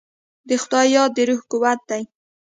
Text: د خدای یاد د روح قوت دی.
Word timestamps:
د 0.47 0.49
خدای 0.63 0.87
یاد 0.95 1.11
د 1.15 1.17
روح 1.29 1.41
قوت 1.51 1.79
دی. 1.89 2.03